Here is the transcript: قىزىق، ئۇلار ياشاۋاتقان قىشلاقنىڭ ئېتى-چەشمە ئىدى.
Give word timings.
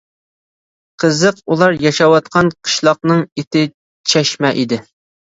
قىزىق، 1.03 1.43
ئۇلار 1.57 1.77
ياشاۋاتقان 1.87 2.51
قىشلاقنىڭ 2.65 3.25
ئېتى-چەشمە 3.31 4.57
ئىدى. 4.61 4.87